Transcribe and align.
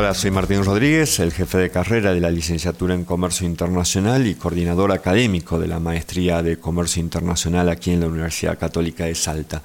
Hola, 0.00 0.14
soy 0.14 0.30
Martín 0.30 0.64
Rodríguez, 0.64 1.18
el 1.20 1.30
jefe 1.30 1.58
de 1.58 1.68
carrera 1.68 2.14
de 2.14 2.20
la 2.20 2.30
licenciatura 2.30 2.94
en 2.94 3.04
Comercio 3.04 3.46
Internacional 3.46 4.26
y 4.26 4.34
coordinador 4.34 4.92
académico 4.92 5.58
de 5.58 5.68
la 5.68 5.78
maestría 5.78 6.42
de 6.42 6.56
Comercio 6.56 7.02
Internacional 7.02 7.68
aquí 7.68 7.90
en 7.90 8.00
la 8.00 8.06
Universidad 8.06 8.58
Católica 8.58 9.04
de 9.04 9.14
Salta. 9.14 9.60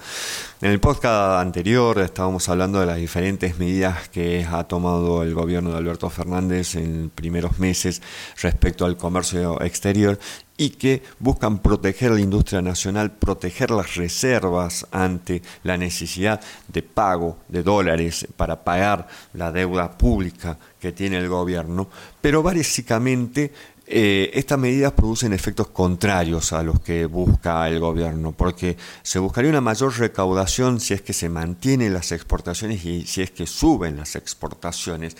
En 0.65 0.71
el 0.71 0.79
podcast 0.79 1.39
anterior 1.39 1.99
estábamos 1.99 2.49
hablando 2.49 2.79
de 2.79 2.87
las 2.87 2.97
diferentes 2.97 3.59
medidas 3.59 4.09
que 4.09 4.43
ha 4.51 4.63
tomado 4.63 5.21
el 5.21 5.35
gobierno 5.35 5.69
de 5.69 5.77
Alberto 5.77 6.09
Fernández 6.09 6.73
en 6.73 7.11
primeros 7.11 7.59
meses 7.59 8.01
respecto 8.41 8.83
al 8.83 8.97
comercio 8.97 9.61
exterior 9.61 10.17
y 10.57 10.71
que 10.71 11.03
buscan 11.19 11.59
proteger 11.59 12.09
la 12.13 12.19
industria 12.19 12.63
nacional, 12.63 13.11
proteger 13.11 13.69
las 13.69 13.93
reservas 13.93 14.87
ante 14.89 15.43
la 15.61 15.77
necesidad 15.77 16.41
de 16.67 16.81
pago 16.81 17.37
de 17.47 17.61
dólares 17.61 18.27
para 18.35 18.63
pagar 18.63 19.07
la 19.33 19.51
deuda 19.51 19.95
pública 19.95 20.57
que 20.79 20.91
tiene 20.91 21.17
el 21.17 21.29
gobierno, 21.29 21.89
pero 22.21 22.41
básicamente 22.41 23.53
eh, 23.87 24.31
estas 24.33 24.57
medidas 24.57 24.93
producen 24.93 25.33
efectos 25.33 25.67
contrarios 25.67 26.53
a 26.53 26.63
los 26.63 26.79
que 26.79 27.05
busca 27.05 27.67
el 27.67 27.79
gobierno, 27.79 28.31
porque 28.31 28.77
se 29.03 29.19
buscaría 29.19 29.49
una 29.51 29.61
mayor 29.61 29.97
recaudación 29.97 30.79
si 30.79 30.93
es 30.93 31.01
que 31.01 31.13
se 31.13 31.29
mantienen 31.29 31.93
las 31.93 32.11
exportaciones 32.11 32.83
y 32.85 33.05
si 33.05 33.21
es 33.21 33.31
que 33.31 33.45
suben 33.45 33.97
las 33.97 34.15
exportaciones 34.15 35.15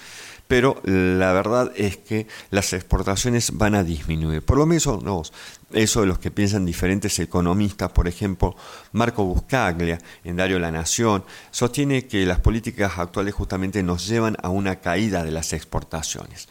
pero 0.47 0.79
la 0.83 1.33
verdad 1.33 1.71
es 1.75 1.97
que 1.97 2.27
las 2.51 2.73
exportaciones 2.73 3.51
van 3.57 3.75
a 3.75 3.83
disminuir. 3.83 4.43
Por 4.43 4.57
lo 4.57 4.65
menos 4.65 4.85
no, 5.03 5.23
eso 5.71 6.01
de 6.01 6.07
los 6.07 6.19
que 6.19 6.31
piensan 6.31 6.65
diferentes 6.65 7.17
economistas, 7.19 7.91
por 7.91 8.07
ejemplo, 8.07 8.55
Marco 8.91 9.25
Buscaglia 9.25 9.99
en 10.23 10.35
Dario 10.35 10.59
La 10.59 10.71
Nación, 10.71 11.23
sostiene 11.51 12.05
que 12.05 12.25
las 12.25 12.39
políticas 12.39 12.97
actuales 12.97 13.33
justamente 13.33 13.81
nos 13.81 14.07
llevan 14.07 14.37
a 14.41 14.49
una 14.49 14.77
caída 14.77 15.23
de 15.23 15.31
las 15.31 15.53
exportaciones. 15.53 16.47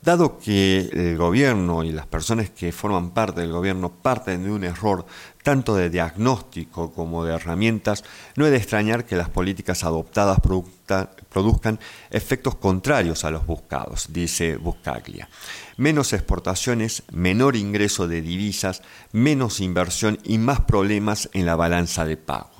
Dado 0.00 0.38
que 0.38 0.88
el 0.92 1.16
gobierno 1.16 1.82
y 1.82 1.90
las 1.90 2.06
personas 2.06 2.50
que 2.50 2.70
forman 2.70 3.10
parte 3.10 3.40
del 3.40 3.50
gobierno 3.50 3.90
parten 3.90 4.44
de 4.44 4.50
un 4.50 4.62
error 4.62 5.04
tanto 5.42 5.74
de 5.74 5.90
diagnóstico 5.90 6.92
como 6.92 7.24
de 7.24 7.34
herramientas, 7.34 8.04
no 8.36 8.44
es 8.44 8.52
de 8.52 8.58
extrañar 8.58 9.06
que 9.06 9.16
las 9.16 9.28
políticas 9.28 9.82
adoptadas 9.82 10.38
produzcan 10.40 11.80
efectos 12.10 12.54
contrarios 12.56 13.24
a 13.24 13.30
los 13.30 13.44
buscados, 13.44 14.06
dice 14.12 14.56
Buscaglia. 14.56 15.28
Menos 15.76 16.12
exportaciones, 16.12 17.02
menor 17.10 17.56
ingreso 17.56 18.06
de 18.06 18.22
divisas, 18.22 18.82
menos 19.12 19.60
inversión 19.60 20.18
y 20.22 20.38
más 20.38 20.60
problemas 20.60 21.28
en 21.32 21.44
la 21.44 21.56
balanza 21.56 22.04
de 22.04 22.16
pago. 22.16 22.57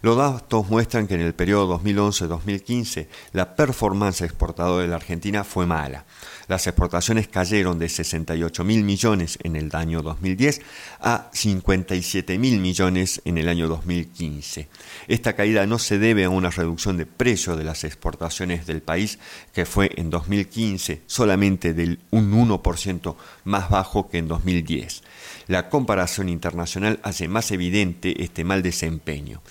Los 0.00 0.16
datos 0.16 0.68
muestran 0.68 1.06
que 1.06 1.14
en 1.14 1.22
el 1.22 1.34
periodo 1.34 1.80
2011-2015 1.80 3.08
la 3.32 3.56
performance 3.56 4.22
exportadora 4.22 4.82
de 4.82 4.88
la 4.88 4.96
Argentina 4.96 5.44
fue 5.44 5.66
mala. 5.66 6.04
Las 6.46 6.66
exportaciones 6.66 7.28
cayeron 7.28 7.78
de 7.78 7.88
68 7.88 8.64
mil 8.64 8.82
millones 8.82 9.38
en 9.42 9.56
el 9.56 9.74
año 9.74 10.00
2010 10.02 10.62
a 11.00 11.28
57 11.32 12.38
mil 12.38 12.58
millones 12.60 13.20
en 13.24 13.36
el 13.38 13.48
año 13.48 13.68
2015. 13.68 14.68
Esta 15.08 15.34
caída 15.34 15.66
no 15.66 15.78
se 15.78 15.98
debe 15.98 16.24
a 16.24 16.30
una 16.30 16.50
reducción 16.50 16.96
de 16.96 17.04
precio 17.04 17.56
de 17.56 17.64
las 17.64 17.84
exportaciones 17.84 18.66
del 18.66 18.80
país, 18.80 19.18
que 19.52 19.66
fue 19.66 19.90
en 19.96 20.08
2015 20.10 21.02
solamente 21.06 21.74
del 21.74 21.98
un 22.10 22.32
1% 22.32 23.16
más 23.44 23.68
bajo 23.68 24.08
que 24.08 24.18
en 24.18 24.28
2010. 24.28 25.02
La 25.48 25.68
comparación 25.68 26.28
internacional 26.28 27.00
hace 27.02 27.28
más 27.28 27.50
evidente 27.50 28.22
este 28.22 28.44
mal 28.44 28.62
desempeño. 28.62 29.42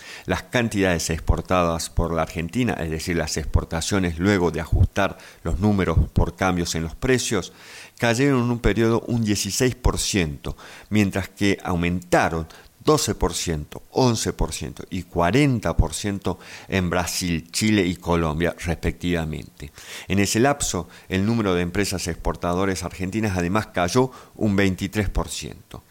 Cantidades 0.44 1.10
exportadas 1.10 1.90
por 1.90 2.14
la 2.14 2.24
Argentina, 2.24 2.74
es 2.74 2.90
decir, 2.90 3.16
las 3.16 3.38
exportaciones 3.38 4.20
luego 4.20 4.52
de 4.52 4.62
ajustar 4.62 5.18
los 5.44 5.60
números 5.60 5.98
por 6.14 6.36
cambios 6.36 6.76
en 6.76 6.84
los 6.84 6.96
precios, 6.96 7.54
cayeron 7.98 8.44
en 8.44 8.52
un 8.52 8.60
periodo 8.60 9.02
un 9.08 9.26
16%, 9.26 10.56
mientras 10.90 11.30
que 11.30 11.58
aumentaron 11.64 12.48
12%, 12.88 13.82
11% 13.92 14.86
y 14.90 15.04
40% 15.04 16.38
en 16.70 16.90
Brasil, 16.90 17.52
Chile 17.52 17.86
y 17.86 17.98
Colombia 17.98 18.56
respectivamente. 18.58 19.72
En 20.08 20.20
ese 20.20 20.40
lapso, 20.40 20.88
el 21.10 21.26
número 21.26 21.54
de 21.54 21.64
empresas 21.64 22.08
exportadoras 22.08 22.84
argentinas 22.84 23.38
además 23.38 23.68
cayó 23.68 24.10
un 24.36 24.58
23%. 24.58 25.82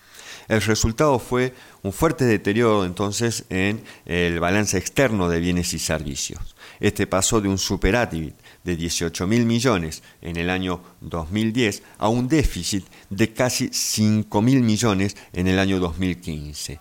El 0.49 0.63
resultado 0.63 1.19
fue 1.19 1.55
un 1.83 1.93
fuerte 1.93 2.25
deterioro 2.25 2.85
entonces 2.85 3.45
en 3.51 3.83
el 4.05 4.39
balance 4.41 4.79
externo 4.79 5.29
de 5.29 5.41
bienes 5.41 5.73
y 5.75 5.79
servicios. 5.79 6.55
Este 6.81 7.07
pasó 7.07 7.41
de 7.41 7.49
un 7.49 7.59
superávit 7.59 8.35
de 8.65 8.77
18 8.77 9.27
mil 9.27 9.47
millones 9.47 10.03
en 10.21 10.37
el 10.37 10.51
año 10.51 10.83
2010 11.01 11.83
a 11.99 12.09
un 12.09 12.29
déficit 12.29 12.85
de 13.11 13.33
casi 13.33 13.71
5 13.73 14.43
mil 14.43 14.63
millones 14.63 15.17
en 15.33 15.49
el 15.49 15.59
año 15.59 15.81
2015, 15.81 16.81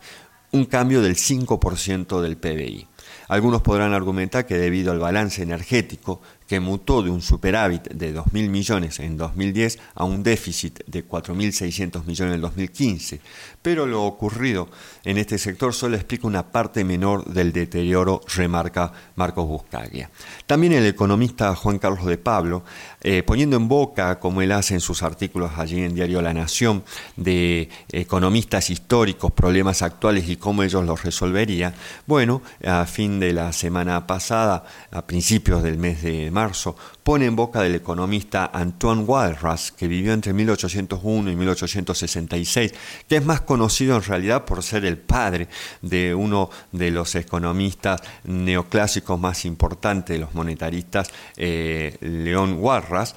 un 0.51 0.65
cambio 0.65 1.01
del 1.01 1.15
5% 1.15 2.21
del 2.21 2.37
PBI. 2.37 2.87
Algunos 3.27 3.61
podrán 3.61 3.93
argumentar 3.93 4.45
que 4.45 4.57
debido 4.57 4.91
al 4.91 4.99
balance 4.99 5.41
energético 5.41 6.21
que 6.47 6.59
mutó 6.59 7.01
de 7.01 7.09
un 7.09 7.21
superávit 7.21 7.89
de 7.89 8.15
2.000 8.15 8.49
millones 8.49 8.99
en 8.99 9.17
2010 9.17 9.79
a 9.95 10.03
un 10.03 10.21
déficit 10.21 10.83
de 10.85 11.07
4.600 11.07 12.05
millones 12.05 12.35
en 12.35 12.41
2015. 12.41 13.19
Pero 13.61 13.87
lo 13.87 14.03
ocurrido 14.03 14.69
en 15.03 15.17
este 15.17 15.37
sector 15.39 15.73
solo 15.73 15.95
explica 15.95 16.27
una 16.27 16.51
parte 16.51 16.83
menor 16.83 17.25
del 17.25 17.51
deterioro, 17.51 18.21
remarca 18.35 18.91
Marcos 19.15 19.47
Buscaglia. 19.47 20.11
También 20.45 20.73
el 20.73 20.85
economista 20.85 21.55
Juan 21.55 21.79
Carlos 21.79 22.05
de 22.05 22.17
Pablo, 22.17 22.63
eh, 23.01 23.23
poniendo 23.23 23.57
en 23.57 23.67
boca, 23.67 24.19
como 24.19 24.41
él 24.41 24.51
hace 24.51 24.75
en 24.75 24.81
sus 24.81 25.01
artículos 25.01 25.51
allí 25.57 25.81
en 25.81 25.95
Diario 25.95 26.21
La 26.21 26.33
Nación, 26.33 26.83
de 27.15 27.69
economistas 27.91 28.69
históricos, 28.69 29.31
problemas 29.31 29.81
actuales 29.81 30.29
y 30.29 30.37
cómo 30.37 30.61
ellos 30.61 30.85
los 30.85 31.03
resolverían, 31.03 31.73
bueno, 32.05 32.43
a 32.63 32.85
fin 32.95 33.19
de 33.19 33.33
la 33.33 33.51
semana 33.51 34.07
pasada, 34.07 34.63
a 34.89 35.05
principios 35.05 35.61
del 35.61 35.77
mes 35.77 36.01
de 36.01 36.31
marzo, 36.31 36.77
pone 37.03 37.25
en 37.25 37.35
boca 37.35 37.61
del 37.61 37.75
economista 37.75 38.49
Antoine 38.53 39.03
Walras, 39.03 39.73
que 39.73 39.89
vivió 39.89 40.13
entre 40.13 40.31
1801 40.31 41.29
y 41.29 41.35
1866, 41.35 42.73
que 43.09 43.17
es 43.17 43.25
más 43.25 43.41
conocido 43.41 43.97
en 43.97 44.03
realidad 44.03 44.45
por 44.45 44.63
ser 44.63 44.85
el 44.85 44.97
padre 44.97 45.49
de 45.81 46.15
uno 46.15 46.49
de 46.71 46.89
los 46.91 47.15
economistas 47.15 47.99
neoclásicos 48.23 49.19
más 49.19 49.43
importantes, 49.43 50.17
los 50.17 50.33
monetaristas, 50.33 51.11
eh, 51.35 51.97
León 51.99 52.55
Walras, 52.61 53.13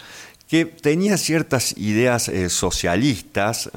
que 0.48 0.64
tenía 0.64 1.18
ciertas 1.18 1.76
ideas 1.76 2.28
eh, 2.28 2.48
socialistas, 2.48 3.70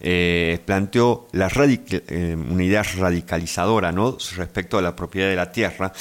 eh, 0.00 0.58
planteó 0.64 1.28
la 1.32 1.50
una 2.50 2.64
idea 2.64 2.82
radicalizadora 2.82 3.92
¿no? 3.92 4.16
respecto 4.36 4.78
a 4.78 4.82
la 4.82 4.96
propiedad 4.96 5.28
de 5.28 5.36
la 5.36 5.52
tierra 5.52 5.92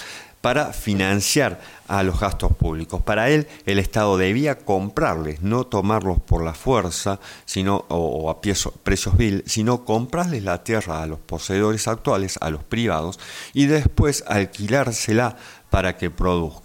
para 0.46 0.74
financiar 0.74 1.60
a 1.88 2.04
los 2.04 2.20
gastos 2.20 2.56
públicos. 2.56 3.02
Para 3.02 3.30
él, 3.32 3.48
el 3.66 3.80
Estado 3.80 4.16
debía 4.16 4.60
comprarles, 4.60 5.42
no 5.42 5.66
tomarlos 5.66 6.20
por 6.22 6.44
la 6.44 6.54
fuerza, 6.54 7.20
sino 7.46 7.86
o, 7.90 8.30
a 8.30 8.42
precios 8.42 9.18
vil, 9.18 9.44
sino 9.48 9.84
comprarles 9.84 10.44
la 10.44 10.64
tierra 10.64 11.02
a 11.02 11.08
los 11.08 11.18
poseedores 11.20 11.88
actuales, 11.88 12.38
a 12.42 12.52
los 12.52 12.64
privados, 12.64 13.20
y 13.54 13.66
después 13.66 14.24
alquilársela 14.28 15.36
para 15.72 15.98
que 15.98 16.12
produzca. 16.12 16.65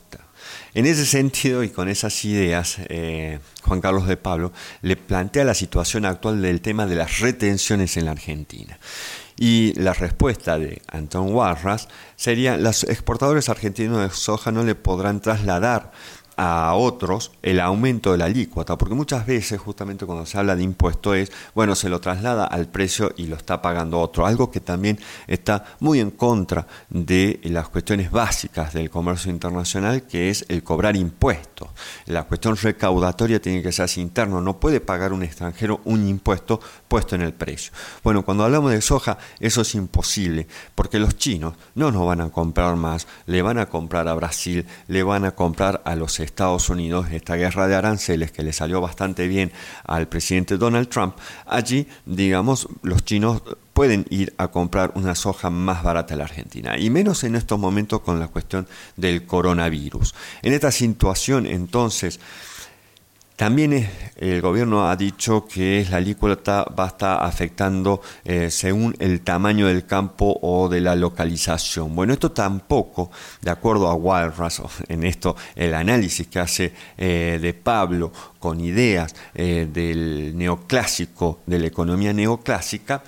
En 0.74 0.86
ese 0.86 1.04
sentido 1.06 1.62
y 1.62 1.70
con 1.70 1.88
esas 1.88 2.24
ideas, 2.24 2.76
eh, 2.88 3.40
Juan 3.62 3.80
Carlos 3.80 4.06
de 4.06 4.16
Pablo 4.16 4.52
le 4.82 4.96
plantea 4.96 5.44
la 5.44 5.54
situación 5.54 6.04
actual 6.04 6.40
del 6.42 6.60
tema 6.60 6.86
de 6.86 6.96
las 6.96 7.20
retenciones 7.20 7.96
en 7.96 8.04
la 8.04 8.12
Argentina. 8.12 8.78
Y 9.36 9.72
la 9.80 9.94
respuesta 9.94 10.58
de 10.58 10.82
Anton 10.86 11.32
Warras 11.32 11.88
sería, 12.14 12.58
los 12.58 12.84
exportadores 12.84 13.48
argentinos 13.48 14.02
de 14.02 14.14
soja 14.14 14.52
no 14.52 14.64
le 14.64 14.74
podrán 14.74 15.20
trasladar 15.20 15.92
a 16.42 16.72
otros 16.72 17.32
el 17.42 17.60
aumento 17.60 18.12
de 18.12 18.18
la 18.18 18.24
alícuota, 18.24 18.78
porque 18.78 18.94
muchas 18.94 19.26
veces 19.26 19.60
justamente 19.60 20.06
cuando 20.06 20.24
se 20.24 20.38
habla 20.38 20.56
de 20.56 20.62
impuesto 20.62 21.14
es, 21.14 21.30
bueno, 21.54 21.74
se 21.74 21.90
lo 21.90 22.00
traslada 22.00 22.46
al 22.46 22.66
precio 22.66 23.12
y 23.18 23.26
lo 23.26 23.36
está 23.36 23.60
pagando 23.60 24.00
otro, 24.00 24.24
algo 24.24 24.50
que 24.50 24.60
también 24.60 24.98
está 25.26 25.66
muy 25.80 26.00
en 26.00 26.10
contra 26.10 26.66
de 26.88 27.40
las 27.44 27.68
cuestiones 27.68 28.10
básicas 28.10 28.72
del 28.72 28.88
comercio 28.88 29.30
internacional, 29.30 30.04
que 30.04 30.30
es 30.30 30.46
el 30.48 30.62
cobrar 30.62 30.96
impuestos. 30.96 31.68
La 32.06 32.24
cuestión 32.24 32.56
recaudatoria 32.56 33.42
tiene 33.42 33.62
que 33.62 33.70
ser 33.70 33.90
interno, 33.98 34.40
no 34.40 34.58
puede 34.58 34.80
pagar 34.80 35.12
un 35.12 35.22
extranjero 35.22 35.82
un 35.84 36.08
impuesto 36.08 36.58
puesto 36.88 37.16
en 37.16 37.20
el 37.20 37.34
precio. 37.34 37.72
Bueno, 38.02 38.24
cuando 38.24 38.44
hablamos 38.44 38.70
de 38.70 38.80
soja, 38.80 39.18
eso 39.40 39.60
es 39.60 39.74
imposible, 39.74 40.46
porque 40.74 40.98
los 40.98 41.18
chinos 41.18 41.52
no 41.74 41.92
nos 41.92 42.06
van 42.06 42.22
a 42.22 42.30
comprar 42.30 42.76
más, 42.76 43.06
le 43.26 43.42
van 43.42 43.58
a 43.58 43.66
comprar 43.66 44.08
a 44.08 44.14
Brasil, 44.14 44.64
le 44.88 45.02
van 45.02 45.26
a 45.26 45.32
comprar 45.32 45.82
a 45.84 45.94
los 45.96 46.18
Unidos, 46.70 47.06
esta 47.12 47.36
guerra 47.36 47.68
de 47.68 47.74
aranceles 47.74 48.32
que 48.32 48.42
le 48.42 48.52
salió 48.52 48.80
bastante 48.80 49.28
bien 49.28 49.52
al 49.84 50.08
presidente 50.08 50.56
Donald 50.56 50.88
Trump, 50.88 51.16
allí, 51.46 51.86
digamos, 52.06 52.68
los 52.82 53.04
chinos 53.04 53.42
pueden 53.72 54.06
ir 54.10 54.34
a 54.36 54.48
comprar 54.48 54.92
una 54.94 55.14
soja 55.14 55.50
más 55.50 55.82
barata 55.82 56.14
en 56.14 56.18
la 56.18 56.24
Argentina, 56.24 56.78
y 56.78 56.90
menos 56.90 57.24
en 57.24 57.34
estos 57.34 57.58
momentos 57.58 58.00
con 58.00 58.20
la 58.20 58.28
cuestión 58.28 58.68
del 58.96 59.26
coronavirus. 59.26 60.14
En 60.42 60.52
esta 60.52 60.70
situación, 60.70 61.46
entonces, 61.46 62.20
También 63.40 63.88
el 64.16 64.42
gobierno 64.42 64.90
ha 64.90 64.96
dicho 64.96 65.46
que 65.46 65.86
la 65.90 65.96
alícuota 65.96 66.62
va 66.78 66.84
a 66.84 66.88
estar 66.88 67.24
afectando 67.24 68.02
eh, 68.22 68.50
según 68.50 68.94
el 68.98 69.22
tamaño 69.22 69.66
del 69.66 69.86
campo 69.86 70.38
o 70.42 70.68
de 70.68 70.82
la 70.82 70.94
localización. 70.94 71.96
Bueno, 71.96 72.12
esto 72.12 72.32
tampoco, 72.32 73.10
de 73.40 73.50
acuerdo 73.50 73.88
a 73.88 73.94
Walras, 73.94 74.60
en 74.88 75.04
esto 75.04 75.36
el 75.54 75.72
análisis 75.72 76.26
que 76.26 76.38
hace 76.38 76.74
eh, 76.98 77.38
de 77.40 77.54
Pablo 77.54 78.12
con 78.38 78.60
ideas 78.60 79.14
eh, 79.34 79.66
del 79.72 80.36
neoclásico, 80.36 81.38
de 81.46 81.60
la 81.60 81.66
economía 81.68 82.12
neoclásica, 82.12 83.02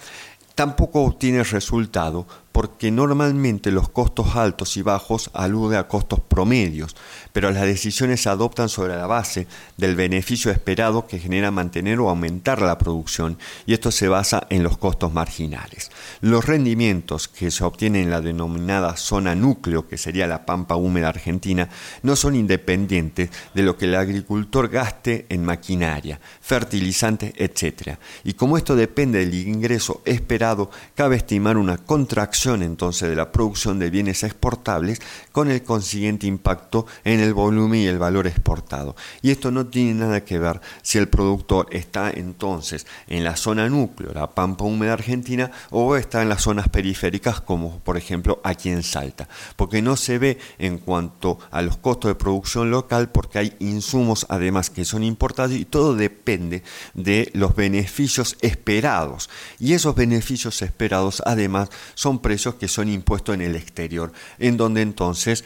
tampoco 0.55 1.03
obtiene 1.03 1.45
resultado 1.45 2.27
porque 2.53 2.91
normalmente 2.91 3.71
los 3.71 3.89
costos 3.89 4.37
altos 4.37 4.77
y 4.77 4.83
bajos 4.83 5.31
aluden 5.33 5.79
a 5.79 5.89
costos 5.89 6.21
promedios, 6.21 6.95
pero 7.33 7.51
las 7.51 7.63
decisiones 7.63 8.23
se 8.23 8.29
adoptan 8.29 8.69
sobre 8.69 8.95
la 8.95 9.07
base 9.07 9.47
del 9.79 9.97
beneficio 9.97 10.51
esperado 10.51 11.07
que 11.07 11.19
genera 11.19 11.51
mantener 11.51 11.99
o 11.99 12.11
aumentar 12.11 12.61
la 12.61 12.77
producción, 12.77 13.39
y 13.67 13.73
esto 13.73 13.91
se 13.91 14.09
basa 14.09 14.47
en 14.51 14.63
los 14.63 14.77
costos 14.77 15.15
marginales. 15.15 15.91
Los 16.21 16.45
rendimientos 16.45 17.27
que 17.27 17.51
se 17.51 17.65
obtienen 17.65 18.03
en 18.03 18.11
la 18.11 18.21
denominada 18.21 18.97
zona 18.97 19.35
núcleo, 19.35 19.89
que 19.89 19.97
sería 19.97 20.27
la 20.27 20.45
pampa 20.45 20.77
húmeda 20.77 21.09
argentina, 21.09 21.71
no 22.03 22.17
son 22.17 22.37
independientes 22.37 23.31
de 23.55 23.63
lo 23.63 23.79
que 23.79 23.87
el 23.87 23.95
agricultor 23.95 24.69
gaste 24.69 25.25
en 25.31 25.45
maquinaria, 25.45 26.21
fertilizantes, 26.41 27.33
etc. 27.37 27.97
Y 28.25 28.35
como 28.35 28.59
esto 28.59 28.77
depende 28.77 29.21
del 29.21 29.35
ingreso 29.35 30.03
esperado, 30.05 30.71
cabe 30.95 31.17
estimar 31.17 31.57
una 31.57 31.79
contracción 31.79 32.42
entonces 32.45 33.09
de 33.09 33.15
la 33.15 33.31
producción 33.31 33.79
de 33.79 33.91
bienes 33.91 34.25
exportables 34.25 35.01
con 35.31 35.51
el 35.51 35.63
consiguiente 35.63 36.27
impacto 36.27 36.87
en 37.05 37.21
el 37.21 37.35
volumen 37.35 37.81
y 37.81 37.87
el 37.87 37.99
valor 37.99 38.27
exportado. 38.27 38.97
Y 39.23 39.31
esto 39.31 39.51
no 39.53 39.67
tiene 39.67 39.95
nada 39.95 40.25
que 40.25 40.39
ver 40.39 40.61
si 40.83 40.99
el 40.99 41.09
productor 41.09 41.69
está 41.71 42.11
entonces 42.11 42.87
en 43.07 43.23
la 43.23 43.37
zona 43.37 43.69
núcleo, 43.69 44.13
la 44.13 44.31
pampa 44.31 44.65
húmeda 44.65 44.95
argentina, 44.95 45.51
o 45.71 45.97
está 45.97 46.23
en 46.23 46.29
las 46.29 46.43
zonas 46.43 46.69
periféricas 46.69 47.41
como 47.41 47.79
por 47.81 47.97
ejemplo 47.97 48.41
aquí 48.43 48.71
en 48.71 48.83
Salta, 48.83 49.29
porque 49.57 49.81
no 49.81 49.97
se 49.97 50.19
ve 50.19 50.39
en 50.59 50.79
cuanto 50.79 51.39
a 51.51 51.63
los 51.63 51.77
costos 51.77 52.09
de 52.09 52.15
producción 52.17 52.71
local 52.71 53.11
porque 53.11 53.39
hay 53.39 53.57
insumos 53.61 54.27
además 54.29 54.69
que 54.71 54.85
son 54.85 55.05
importados 55.05 55.53
y 55.53 55.65
todo 55.65 55.95
depende 55.95 56.65
de 56.95 57.31
los 57.35 57.55
beneficios 57.55 58.37
esperados. 58.41 59.31
Y 59.59 59.75
esos 59.75 59.95
beneficios 59.95 60.61
esperados 60.63 61.23
además 61.25 61.69
son 61.95 62.19
que 62.59 62.69
son 62.69 62.89
impuestos 62.89 63.35
en 63.35 63.43
el 63.43 63.57
exterior, 63.57 64.13
en 64.39 64.57
donde 64.57 64.83
entonces 64.83 65.45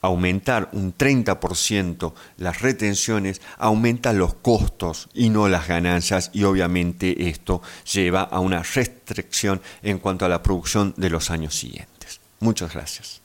aumentar 0.00 0.68
un 0.72 0.96
30% 0.96 2.12
las 2.36 2.60
retenciones 2.60 3.40
aumenta 3.56 4.12
los 4.12 4.34
costos 4.34 5.08
y 5.14 5.30
no 5.30 5.48
las 5.48 5.66
ganancias 5.66 6.30
y 6.34 6.44
obviamente 6.44 7.28
esto 7.28 7.62
lleva 7.90 8.22
a 8.22 8.40
una 8.40 8.62
restricción 8.62 9.62
en 9.82 9.98
cuanto 9.98 10.26
a 10.26 10.28
la 10.28 10.42
producción 10.42 10.92
de 10.98 11.10
los 11.10 11.30
años 11.30 11.54
siguientes. 11.54 12.20
Muchas 12.40 12.74
gracias. 12.74 13.23